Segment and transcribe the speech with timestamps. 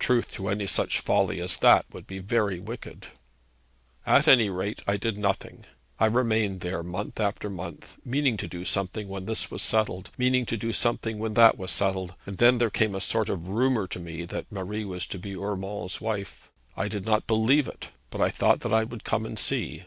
[0.00, 3.06] 'Truth to any such folly as that would be very wicked.'
[4.04, 5.64] 'At any rate, I did nothing.
[6.00, 10.44] I remained there month after month; meaning to do something when this was settled, meaning
[10.46, 13.86] to do something when that was settled; and then there came a sort of rumour
[13.86, 16.50] to me that Marie was to be Urmand's wife.
[16.76, 19.84] I did not believe it, but I thought that I would come and see.'